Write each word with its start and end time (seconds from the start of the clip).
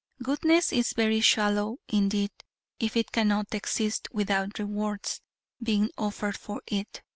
Goodness 0.23 0.73
is 0.73 0.93
very 0.93 1.21
shallow 1.21 1.77
indeed 1.87 2.31
if 2.79 2.97
it 2.97 3.11
cannot 3.11 3.53
exist 3.53 4.07
without 4.11 4.57
rewards 4.57 5.21
being 5.61 5.91
offered 5.95 6.37
for 6.39 6.59
it. 6.65 7.03